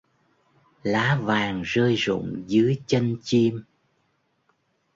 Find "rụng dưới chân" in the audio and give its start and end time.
1.95-3.17